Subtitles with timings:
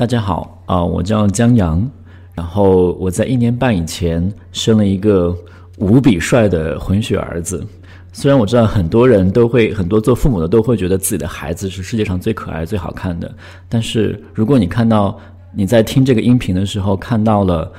[0.00, 1.86] 大家好啊，我叫江阳，
[2.32, 5.36] 然后我在一年半以前生了一个
[5.76, 7.62] 无比帅的混血儿子。
[8.10, 13.30] 虽然我知道很多人都会，很多做父母的都会觉得自己的孩子是世界上最可爱、最好看的，
[13.68, 15.20] 但是如果你看到
[15.52, 17.70] 你在听这个音频的时候看到了，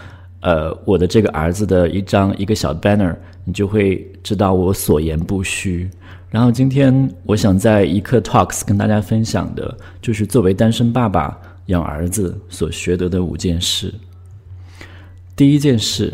[0.41, 5.89] 呃，我的这个儿子的一张一个小 banner，你就会知道我所言不虚。
[6.29, 11.35] 然后今天我想在一刻 talks 跟大家分享的就是作为单身爸爸。
[11.71, 13.93] 养儿子所学得的五件事。
[15.35, 16.13] 第一件事，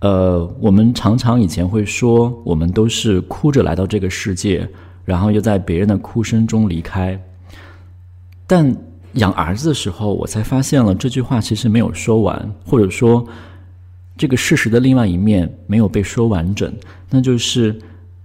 [0.00, 4.68] 呃，我们常常以前会说，我们都是哭着来到这个世界，
[5.04, 7.18] 然后又在别人的哭声中离开。
[8.46, 8.76] 但
[9.14, 13.24] 养儿子的时候，我才发现了这句话其实没有说完，或者说
[14.16, 16.70] 这个事实的另外一面没有被说完整。
[17.08, 17.78] 那就是，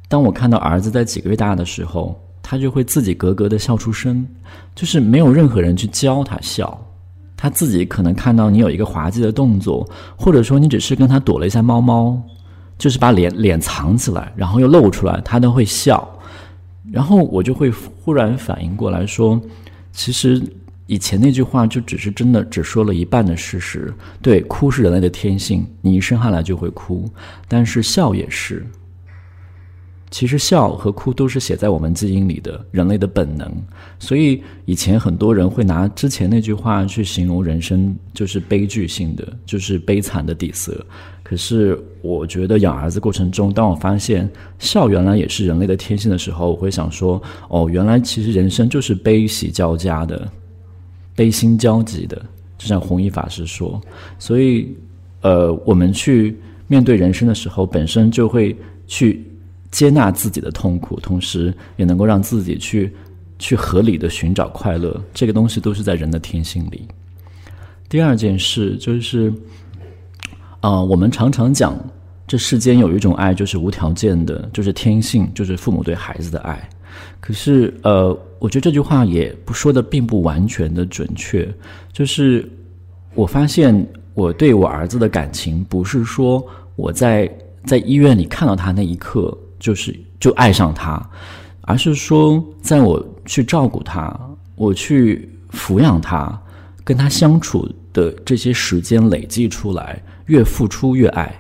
[0.10, 2.20] 当我看到儿子在几个月大的时候。
[2.50, 4.26] 他就会自己咯咯的笑出声，
[4.74, 6.82] 就是没有任何人去教他笑，
[7.36, 12.18] 他自己可能看到你有一个滑稽的动作，或者说你只是跟他躲了一下猫猫，
[12.78, 16.08] 就是把脸脸藏起来，然后又露出来，他都会笑。
[16.90, 19.38] 然后我就会忽然反应过来说，
[19.92, 20.42] 其实
[20.86, 23.94] 以前那句话就只是真的只说了一半的事实。
[24.22, 27.12] 对，哭是人类的天性，你一生下来就会哭，
[27.46, 28.66] 但是笑也是。
[30.10, 33.52] 其实笑和哭都是写在我们基因里的人类的本能，
[34.00, 40.86] 所以以前很多人会拿之前那句话去形容人生，就是悲剧性的，就是悲惨的底色。
[41.24, 50.26] 可是我觉得养儿子过程中，当我发现笑原来也是人类的天性的时候，我会想说：哦，原来其实人生就是悲喜交加的，
[51.16, 52.16] 悲心交集的，
[52.58, 53.82] 就像弘一法师说。
[54.18, 54.74] 所以，
[55.20, 58.56] 呃，我们去面对人生的时候，本身就会
[58.88, 59.22] 去。
[59.78, 62.92] 接纳自己的痛苦，同时也能够让自己去
[63.38, 66.88] 去合理的寻找快乐，这个东西都是在人的天性里。
[67.88, 69.32] 第二件事就是，
[70.62, 71.80] 啊，我们常常讲，
[72.26, 76.68] 这世间有一种爱就是无条件的，就是天性，就是父母对孩子的爱。
[77.20, 81.48] 可是，呃，我觉得这句话也不说的并不完全的准确。
[81.94, 82.50] 就是
[83.14, 86.44] 我发现我对我儿子的感情，不是说
[86.76, 87.32] 我在
[87.64, 89.38] 在医院里看到他那一刻。
[89.60, 91.02] 就是就爱上他，
[91.62, 94.18] 而是说，在我去照顾他，
[94.56, 96.40] 我去抚养他，
[96.84, 101.36] 跟他相处的这些时间累计出来，越付出越爱，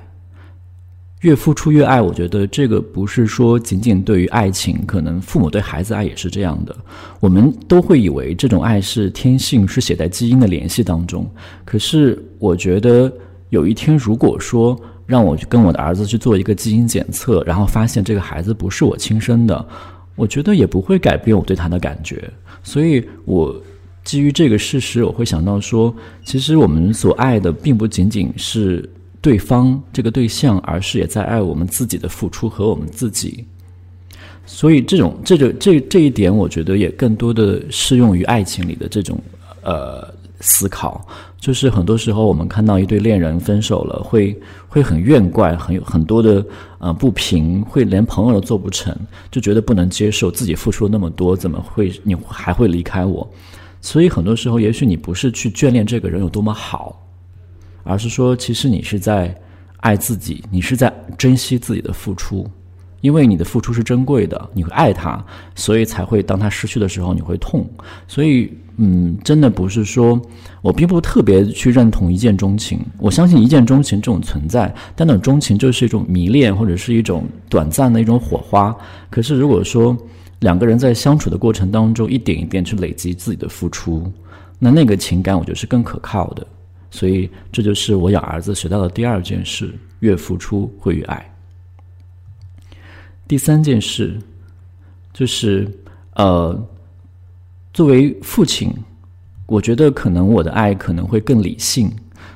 [1.22, 2.01] 越付出越爱。
[2.01, 6.75] 我觉得这个不是说仅仅对于爱情，可能父母对孩子爱也是这样的。
[7.19, 11.29] 我们都会以为这种爱是天性，是写在基因的联系当中。
[11.63, 13.11] 可是我觉得
[13.49, 14.79] 有一天，如果说。
[15.07, 19.66] 让我去跟我的儿子去做一个基因检测，然后发现这个孩子不是我亲生的，
[20.16, 22.29] 我觉得也不会改变我对他的感觉。
[22.62, 23.56] 所以，我
[24.03, 28.88] 基于这个事实，我会想到说，其实我们所爱的并不仅仅是
[29.22, 33.46] 对方这个对象，而是也在爱我们自己的付出和我们自己。
[34.46, 39.17] 所以，这种这个这这一点，我觉得也更多的适用于爱情里的这种
[39.62, 40.13] 呃。
[40.39, 41.05] 思考
[41.39, 44.37] 就是很多时候，我们看到一对恋人分手了，会
[44.67, 46.45] 会很怨怪，很有很多的
[46.79, 48.95] 呃不平，会连朋友都做不成，
[49.31, 53.27] 就觉得不能接受自己付出了那么多，怎么会你还会离开我？
[53.81, 57.01] 所以很多时候，也许你不是去眷恋这个人有多么好，
[57.83, 59.33] 而是说，其实你是在
[59.77, 62.47] 爱自己，你是在珍惜自己的付出。
[63.02, 65.24] 因为你的付出是珍贵的，你会爱他，
[65.56, 67.68] 所以才会当他失去的时候你会痛。
[68.08, 70.19] 所以，嗯，真的不是说
[70.62, 72.80] 我并不特别去认同一见钟情。
[73.00, 78.75] 我相信一见钟情这种存在，但那种钟情就是一种迷恋或者是一种短暂的一种火花。
[79.09, 79.96] 可是，如果说
[80.40, 84.12] 两个人在相处的过程当中一点一点去累积自己的付出，
[84.59, 86.46] 那那个情感我觉得是更可靠的。
[86.91, 91.34] 所以，这就是我养儿子学到的第二件事：越付出会越爱。
[93.27, 94.17] 第三件事，
[95.13, 95.67] 就是
[96.15, 96.57] 呃，
[97.73, 98.71] 作为父亲，
[99.47, 101.91] 我觉得可能我的爱可能会更理性。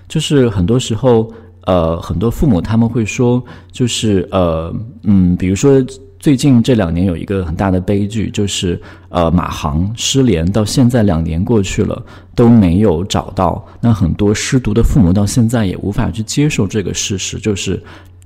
[0.09, 1.31] 就是很多时候，
[1.61, 5.81] 呃，很多父母他们会说，就是呃，嗯，比如说
[6.19, 12.05] 最近这两年有一个很大的悲剧，就是呃，马航失联，到现在两年过去了
[12.35, 13.65] 都没有找到。
[13.79, 17.81] 那很多失独的父母到现在也无法去接受这个事实，就是。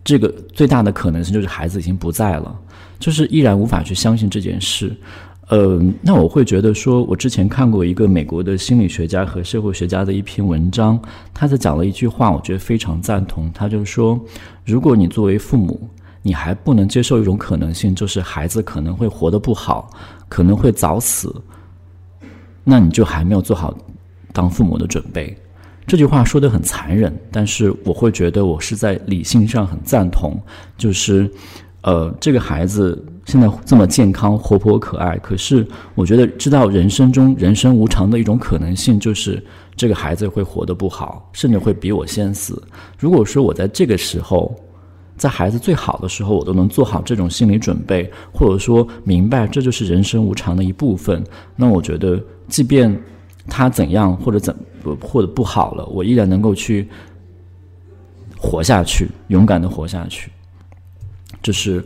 [0.05, 2.57] 这个最大的可能性就是孩子已经不在了，
[2.99, 4.95] 就是依然无法去相信这件事。
[5.49, 10.99] 呃，那我会觉得说，我之前看过一个美国的心理学家和社会学家的一篇文章，
[11.33, 13.51] 他在讲了一句话，我觉得非常赞同。
[13.53, 14.19] 他就说，
[14.63, 15.89] 如果你作为父母，
[16.23, 19.91] 你还不能接受一种可能性，就是孩子可能会活得不好，
[20.27, 21.35] 可能会早死，
[22.63, 23.75] 那你就还没有做好
[24.33, 25.37] 当父母的准备。
[25.87, 30.35] 这句话说的很残忍，但是我会觉得我是在理性上很赞同。
[30.77, 31.29] 就是，
[31.81, 39.43] 呃，这个孩子现在这么健康、活泼、可爱，可是我觉得知道人生中人生无常的一种可能性，就是
[39.75, 42.61] 这个孩子会活得不好，甚至会比我先死。
[42.97, 44.55] 如果说我在这个时候，
[45.17, 51.23] 在孩子最好的时候，我都能做好这种心理准备，或者说明白这就是人生无常的一部分，
[51.55, 52.91] 那我觉得，即便
[53.47, 54.55] 他怎样或者怎
[55.01, 56.87] 或者不好了，我依然能够去
[58.37, 60.31] 活下去，勇敢的活下去。
[61.41, 61.83] 这是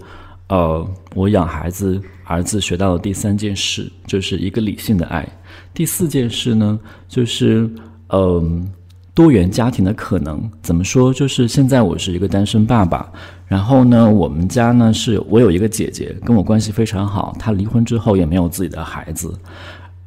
[0.47, 5.27] 呃，我养孩子儿子学到的第三件事，就是一个理性的爱。
[5.73, 7.69] 第四件事呢，就是
[8.09, 8.71] 嗯。
[9.15, 11.13] 多元家庭的可能怎么说？
[11.13, 13.11] 就是现在我是一个单身爸爸，
[13.47, 17.35] 然后呢，我们家呢是我有一个姐姐，跟我关系非常好。
[17.37, 19.37] 她离婚之后也没有自己的孩子，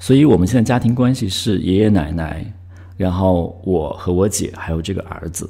[0.02, 2.44] 所以我们现在家庭关系是爷爷奶奶，
[2.96, 5.48] 然后我和我姐还有这个儿子。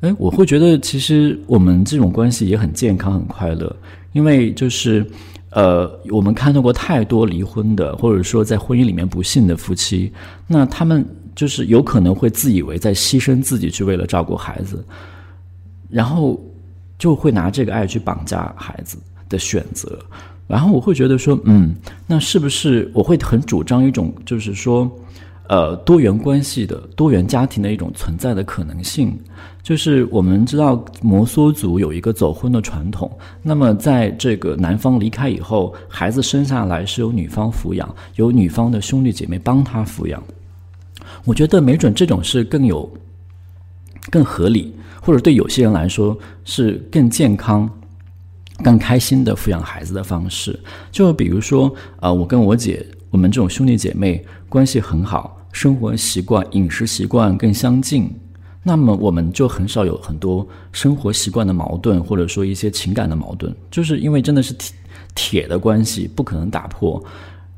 [0.00, 3.76] 哎，我会觉得其实我们这种关系也很健康、很快乐，
[4.12, 5.06] 因为就是
[5.50, 10.10] 呃，我们看到过太多离婚的，或者说在婚姻里面不幸的夫妻，
[10.46, 11.04] 那他们。
[11.38, 14.84] 就是有可能会自以为在牺牲自己去为了照顾孩子，
[15.88, 16.36] 然后
[16.98, 18.98] 就会拿这个爱去绑架孩子
[19.28, 19.96] 的选择，
[20.48, 21.72] 然后我会觉得说，嗯，
[22.06, 24.90] 那是不是我会很主张一种，就是说，
[25.48, 29.16] 呃，多元关系的多元家庭的一种存在的可能性？
[29.62, 33.10] 就是我们知道摩梭族有一个走婚的传统，
[33.42, 40.22] 那么在这个男方离开以后，孩子生下来是由女方抚养，由女方的兄弟姐妹帮他抚养。
[41.26, 42.90] 我觉得没准这种是更有、
[44.10, 44.72] 更合理，
[45.02, 47.68] 或者对有些人来说是更健康、
[48.62, 50.58] 更开心的抚养孩子的方式。
[50.90, 58.10] 就比如说，呃，我跟我姐，我们这种兄弟姐妹关系很好，生活习惯、饮食习惯更相近，
[58.62, 64.74] 那么我们就很少有很多生活习惯的矛盾，或者说一些情感的矛盾，就是因为真的是铁
[65.14, 67.02] 铁的关系，不可能打破，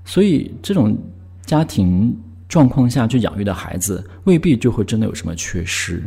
[0.05, 0.97] 所以这种
[1.45, 2.17] 家庭。
[2.51, 6.03] 状况下去养育的孩子未必就会真的有什么缺失，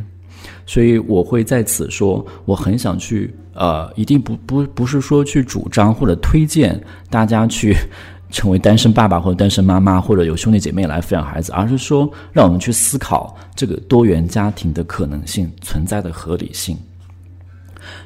[0.65, 7.75] 所以我会在此说，我很想去，呃，一定不不不是说去主张或者推荐大家去
[8.31, 16.77] 成为单身爸爸或者单身妈妈或者有兄弟姐妹来抚养孩子，而是说让我们去思考这个多元家庭的可能性存在的合理性。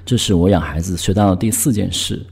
[0.06, 2.25] 这是我养孩子学到的第四件事，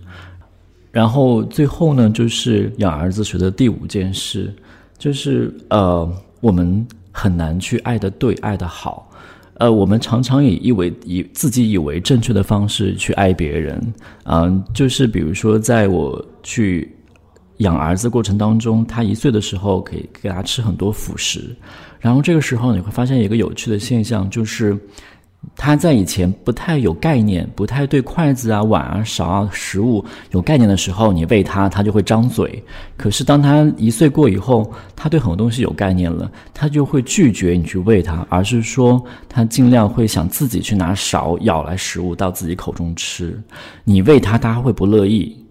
[0.92, 4.54] 然后最后呢，就是养儿子学的第五件事。
[4.98, 6.10] 就是呃，
[6.40, 9.12] 我们很难去爱的对，爱的好，
[9.56, 13.94] 呃，我们常常以以为以自己以为正确的方式去爱别人，
[14.24, 16.94] 嗯，就是比如说，在我去
[17.58, 21.56] 养儿子过程当中，他一岁的时候可以给他吃很多辅食，
[22.00, 24.78] 然后这个时候你会发现一个有趣的现象，就是。
[25.56, 32.64] 他在以前不太有概念，不太对筷子啊、碗啊、勺啊、食物有概念的时候，你喂他，他就会张嘴。
[32.98, 43.42] 可是当他一岁过以后，他对很多东西有概念了，他就会拒绝你去喂他，而是说他尽量会想自己去拿勺舀来食物到自己口中吃。
[43.84, 45.45] 你喂他，他会不乐意。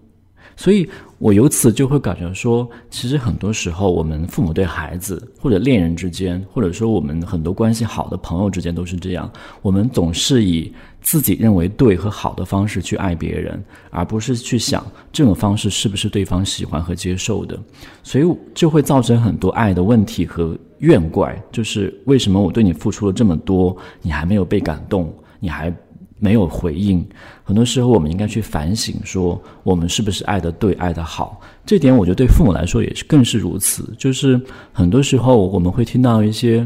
[0.57, 9.29] 所以我由此就会感觉说，其实很多时候，我们父母对孩子，或者恋人之间，或者说我们很多关系好的朋友之间，都是这样。
[9.61, 17.59] 我们总是以自己认为对和好的方式去爱别人，而不是去想这种方式是不是对方喜欢和接受的。
[18.01, 25.73] 所以就会造成很多爱的问题和怨怪，就是为什么我对你付出了这么多，你还没有被感动，你还。
[26.17, 27.05] 没有回应，
[27.43, 31.41] 很多时候我们应该去反省，说我们是不是爱的对，爱的好。
[31.65, 33.93] 这点我觉得对父母来说也是更是如此。
[33.97, 34.39] 就是
[34.71, 36.65] 很多时候我们会听到一些，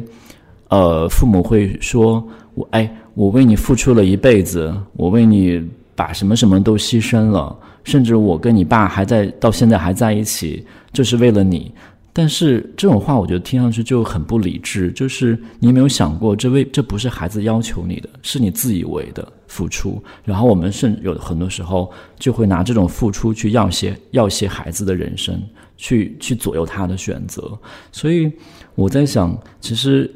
[0.69, 5.61] 呃，父母会说：“我哎，我为你付出了一辈子，我为你
[5.95, 10.63] 把什么什么都牺牲了，甚至我跟你爸还在到现在还在一起，
[10.93, 11.71] 就是为了你。”
[12.11, 14.91] 但是这种话，我觉得听上去就很不理智。
[14.91, 20.01] 就是你有没有想过，这为这不是孩子要求你的，是你自以为的付出。
[20.23, 25.37] 然后我们甚有很多时候就会拿这种付出去要挟要挟孩子的人生，
[25.75, 27.51] 去去左右他的选择。
[27.91, 28.31] 所以
[28.75, 30.09] 我在想，其实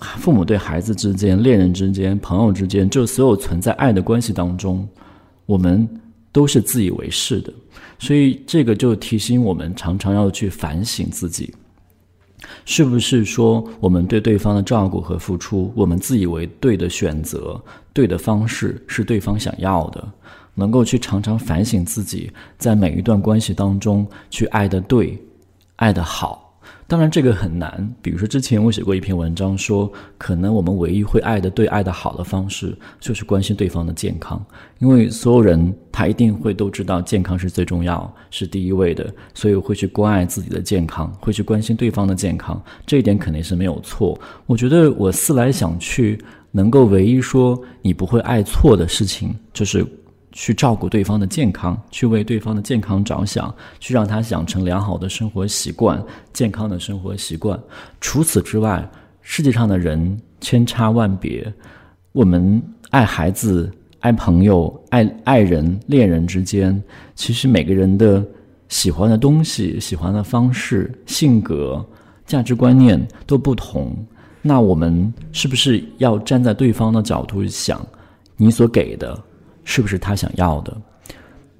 [0.00, 4.88] 父母对孩子之间、恋人之间、朋友之间，就所有存在爱的关系当中，
[5.46, 5.88] 我们
[6.32, 7.52] 都是自以为是的。
[8.00, 11.52] 所以，这个就提醒我们，常常要去反省自己，
[12.64, 17.60] 是不是说我们对对方的照顾和付出，我们自以为对的选择、
[17.92, 20.06] 对的方式是对方想要的？
[20.54, 25.16] 能够去常常反省自己，在每一段关系当中去爱的对、
[25.76, 26.47] 爱的好，
[26.88, 27.88] 当然这个很难。
[28.00, 34.42] 比如说之前我写过一篇文章，说可能我们唯一会爱的、对爱的好的方式，就是关心对方的健康，
[34.78, 44.18] 因为所有人他一定会都知道健康是最重要、是第一位的，所以会去关爱自己的健康，会去关心对方的健康，这一点肯定是没有错。
[44.46, 46.18] 我觉得我思来想去，
[46.50, 49.86] 能够唯一说你不会爱错的事情，就是。
[50.32, 57.58] 去照顾对方的健康，去为对方的健康着想，去让他养成良好的生活习惯、健康的生活习惯。
[58.00, 58.88] 除此之外，
[59.22, 61.52] 世界上的人千差万别，
[62.12, 63.70] 我们爱孩子、
[64.00, 66.82] 爱朋友、爱爱人、恋人之间，
[67.14, 68.24] 其实每个人的
[68.68, 71.84] 喜欢的东西、喜欢的方式、性格、
[72.26, 73.94] 价值观念都不同。
[74.40, 77.84] 那我们是不是要站在对方的角度想，
[78.36, 79.20] 你所给的？
[79.68, 80.74] 是不是他想要的？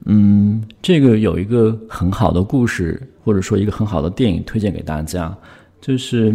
[0.06, 5.36] 嗯，这个有一个很好的故事，或者说一个很好的电影推荐给大家，
[5.78, 6.34] 就是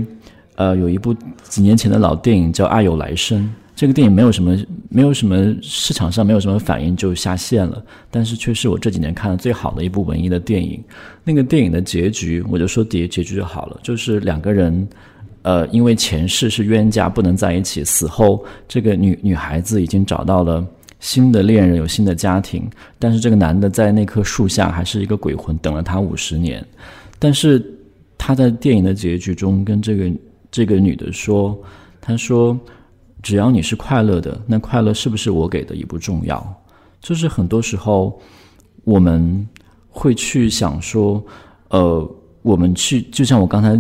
[0.54, 3.42] 呃，有一部几年前的老电影叫《爱有来生》。
[3.76, 4.56] 这个电影没有什么，
[4.88, 10.80] 没有什么市场上没有什么反应就下线了，但是却是我这几年看的最好的一部文艺的电影。
[11.24, 14.88] 那个电影的结局，我就说结结局就好了，就是两个人，
[15.42, 20.64] 呃，因为前世是冤家，不能在一起，死后这个女女孩子已经找到了。
[21.04, 22.66] 新的恋人有新的家庭，
[22.98, 26.66] 但是这个男的在那棵树下还是一个鬼魂，等了他五十年。
[27.20, 27.62] 但是
[28.18, 30.10] 他在电影的结局中跟这个
[30.50, 31.62] 这个女的说
[32.00, 32.58] ：“他说，
[33.22, 36.64] 只要你是快乐的，那快乐是不是我给的也不重要。
[37.02, 38.18] 就是很多时候
[38.86, 39.46] 我们
[39.90, 41.22] 会去想说，
[41.68, 43.80] 呃，我们去就像我刚才。”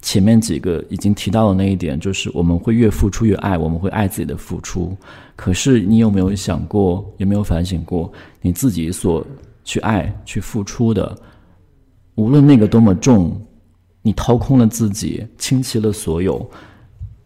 [0.00, 4.96] 前面几个已经提到的那一点，就是我们会越付出越爱，我们会爱自己的付出。
[5.34, 9.26] 可是你有没有想过，有没有反省过，你自己所
[9.64, 11.16] 去爱、去付出的，
[12.14, 13.44] 无论那个多么重，
[14.00, 16.48] 你掏空了自己，倾其了所有，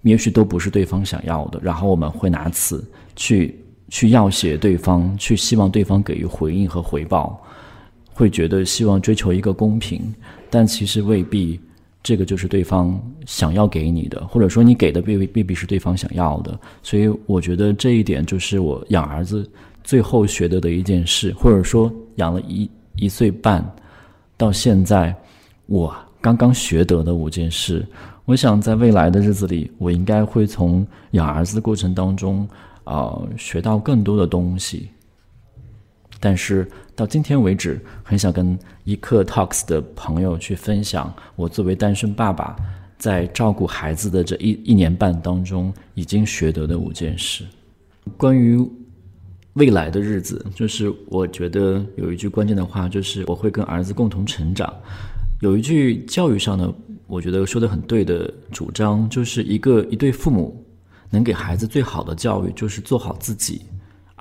[0.02, 1.60] 也许都不是对方想要的。
[1.62, 2.82] 然后我们会拿此
[3.14, 7.38] 去去要挟对方，去希望对方给予回应和回报，
[8.14, 10.02] 会觉得希望追求一个公平，
[10.48, 11.60] 但其实未必。
[12.02, 19.48] 这个就是对方想要给你的，或者说你给的未必未必是对方想要的，所以我觉得这一点就是我养儿子
[19.84, 23.64] 最后学得的一件事，或者说养了一一岁半
[24.36, 25.14] 到现在
[25.66, 27.86] 我刚刚学得的五件事。
[28.24, 32.48] 我想在未来的日子里，我应该会从养儿子的过程当中
[32.84, 34.88] 啊学到更多的东西，
[36.22, 36.66] 但是。
[36.94, 42.54] 到今天为止，很想跟一刻 Talks 的朋友去分享我作为单身爸爸
[42.98, 47.46] 在照顾孩子的这一一年半当中已经学得的五件事。
[48.18, 48.62] 关于
[49.54, 54.70] 未来的日子，就是我觉得有一句关键的话，就是我会跟儿子共同成长。
[55.40, 56.72] 有一句教育上的，
[57.06, 60.62] 我觉得说的很对的主张，就是一个一对父母
[61.08, 63.62] 能给孩子最好的教育，就是做好自己。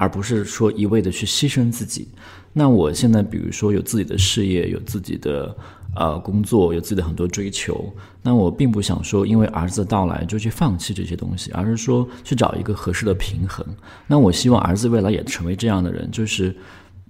[0.01, 2.07] 而不是说一味的去牺牲自己。
[2.51, 5.55] 那我现在比如说有自己的事业，有自己的
[5.95, 7.87] 呃工作，有自己的很多追求。
[8.23, 13.63] 那我并不想说因为儿子的到来就去放弃这些东西，而是说去找一个合适的平衡。
[14.07, 16.55] 那我希望儿子未来也成为这样的人，就是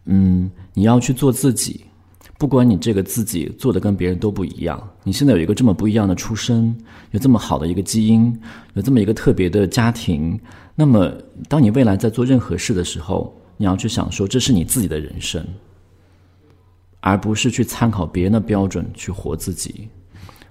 [0.03, 1.85] 嗯，你要去做自己，
[2.37, 4.85] 不管你这个自己做的跟别人都不一样。
[5.05, 6.75] 你现在有一个这么不一样的出身，
[7.11, 8.37] 有这么好的一个基因，
[8.73, 10.37] 有这么一个特别的家庭。
[10.81, 11.15] 那么，
[11.47, 15.45] 当你未来在做任何事的时候，你要去想说，这是你自己的人生，
[17.01, 19.87] 而不是去参考别人的标准去活自己。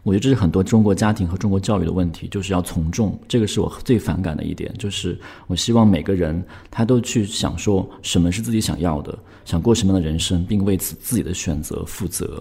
[0.04, 3.18] 我觉得这是很多中国家庭和中国教育的问题，就是要从众。
[3.26, 5.18] 这个是我最反感的一点，就是
[5.48, 12.40] 我希望每个人他都去想说什么是自己想要的，想过什么样的人生，并为此自己的选择负责。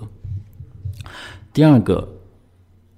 [1.52, 2.08] 第二个，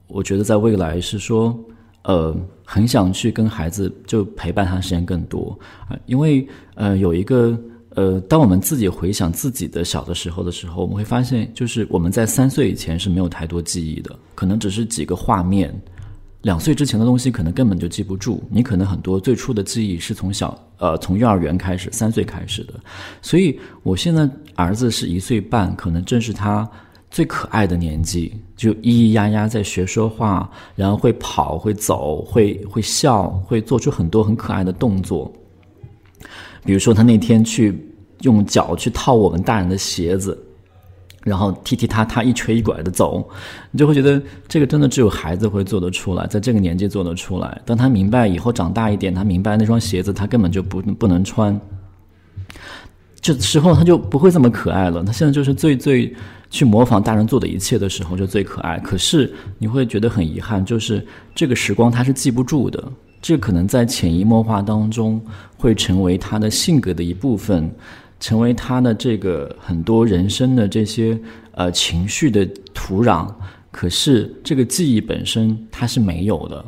[0.07, 1.57] 我觉得在未来是说。
[2.03, 7.55] 呃，很想去跟孩子就陪伴他时间更多啊，因为呃有一个
[7.89, 15.73] 呃，当我们自己回想自己的小的时候的时候，我们会发现，就是我们在三岁以前是没有太多记忆的，可能只是几个画面。
[16.41, 22.73] 两岁之前的东西可能根本就记不住，你可能很多最初的记忆是从小呃从幼儿园开始，三岁开始的。
[23.21, 26.67] 所以我现在儿子是一岁半，可能正是他。
[27.11, 35.29] 最可爱的年纪，就咿咿呀呀在学说话，然后会跑、会走、会会笑、会做出很多很可爱的动作。
[36.63, 37.77] 比如说，他那天去
[38.21, 40.41] 用脚去套我们大人的鞋子，
[41.21, 43.27] 然后踢踢踏踏、一瘸一拐的走，
[43.71, 47.61] 你就会觉得这个真的只有孩子会做得出来，在这个年纪做得出来。
[47.65, 51.59] 当他明白以后长大一点，他明白那双鞋子他根本就不不能穿，
[53.19, 55.03] 这时候他就不会这么可爱了。
[55.03, 56.15] 他现在就是最最。
[56.51, 58.77] 去模仿大人做的一切的时候就最可爱。
[58.79, 61.03] 可是你会觉得很遗憾，就是
[61.33, 62.83] 这个时光他是记不住的，
[63.21, 65.19] 这可能在潜移默化当中
[65.57, 67.73] 会成为他的性格的一部分，
[68.19, 71.17] 成为他的这个很多人生的这些
[71.53, 73.33] 呃情绪的土壤。
[73.71, 76.65] 可是这个记忆本身它是没有的，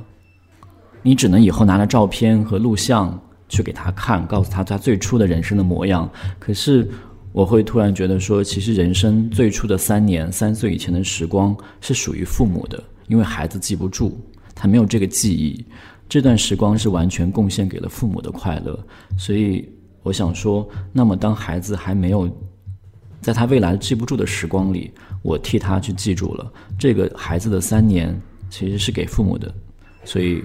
[1.01, 6.09] 你只能以后拿着照片和录像去给他看，告诉他他最初的人生的模样。
[6.39, 6.89] 可是。
[7.33, 14.15] 我会突然觉得说，其实人生最初的三年，三岁以前的时光是属于父母的，因为孩子记不住，
[14.53, 15.65] 他没有这个记忆，
[16.07, 18.79] 这段时光是完全贡献给了父母的快乐。
[19.17, 19.67] 所以
[20.03, 22.29] 我想说，那么当孩子还没有
[23.19, 24.91] 在他未来记不住的时光里，
[25.23, 28.15] 我替他去记住了这个孩子的三年，
[28.49, 29.53] 其实是给父母的，
[30.05, 30.43] 所以。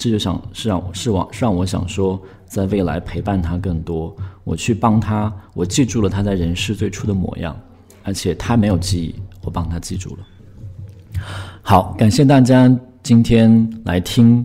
[0.00, 7.54] 这就想是让是往是让我想说，在未来陪伴他更多，我去帮他，我记住了他在人世最初的模样，
[8.02, 9.14] 而且他没有记忆，
[9.44, 11.22] 我帮他记住了。
[11.62, 14.44] 好，感谢大家今天来听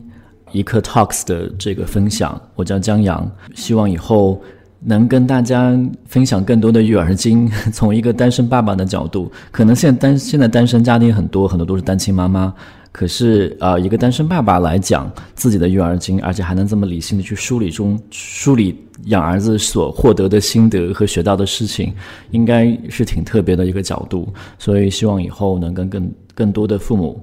[0.51, 4.41] 一刻 Talks 的这个分享，我叫江阳，希望以后
[4.79, 12.53] 能跟大家分享更多的育儿经， 从一个单身爸爸的角度，可能现在单现在单身家庭很多，很多都是单亲妈妈。
[12.93, 21.91] 可是，呃，一个单身爸爸来讲自己的育儿经，而且还能这么理性的去梳理中梳理养儿子所获得的心得和学到的事情，
[22.29, 24.31] 应该是挺特别的一个角度。
[24.59, 27.19] 所以，希望以后能跟更更多的父母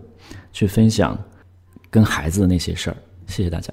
[0.52, 1.16] 去分享
[1.88, 2.96] 跟孩子的那些事儿。
[3.28, 3.72] 谢谢大家。